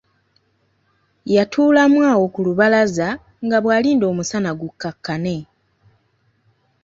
[1.35, 3.07] Yatuulamu awo ku lubalaza
[3.45, 5.37] nga bw'alinda omusana gukkakkane.